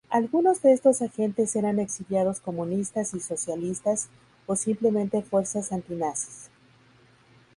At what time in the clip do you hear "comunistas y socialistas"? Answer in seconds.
2.39-4.07